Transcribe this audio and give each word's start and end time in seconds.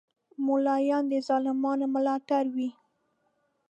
مولایان 0.45 1.03
د 1.11 1.13
ظالمانو 1.27 1.85
ملاتړ 1.95 2.43
وی 2.55 2.69